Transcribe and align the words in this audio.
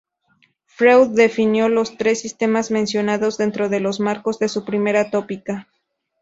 Freud 0.65 1.09
definió 1.09 1.69
los 1.69 1.95
tres 1.95 2.21
sistemas 2.21 2.71
mencionados 2.71 3.37
dentro 3.37 3.69
de 3.69 3.81
los 3.81 3.99
marcos 3.99 4.39
de 4.39 4.49
su 4.49 4.65
primera 4.65 5.11
tópica. 5.11 5.67